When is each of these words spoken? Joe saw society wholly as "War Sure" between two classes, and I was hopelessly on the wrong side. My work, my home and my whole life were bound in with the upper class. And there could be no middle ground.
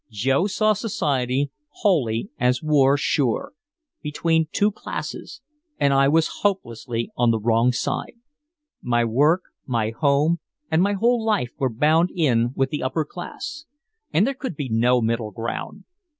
Joe 0.09 0.47
saw 0.47 0.73
society 0.73 1.51
wholly 1.69 2.31
as 2.39 2.63
"War 2.63 2.97
Sure" 2.97 3.51
between 4.01 4.47
two 4.51 4.71
classes, 4.71 5.41
and 5.79 5.93
I 5.93 6.07
was 6.07 6.39
hopelessly 6.41 7.11
on 7.15 7.29
the 7.29 7.37
wrong 7.37 7.71
side. 7.71 8.15
My 8.81 9.05
work, 9.05 9.43
my 9.67 9.91
home 9.91 10.39
and 10.71 10.81
my 10.81 10.93
whole 10.93 11.23
life 11.23 11.51
were 11.59 11.69
bound 11.71 12.09
in 12.15 12.51
with 12.55 12.71
the 12.71 12.81
upper 12.81 13.05
class. 13.05 13.65
And 14.11 14.25
there 14.25 14.33
could 14.33 14.55
be 14.55 14.69
no 14.69 15.01
middle 15.01 15.29
ground. 15.29 15.83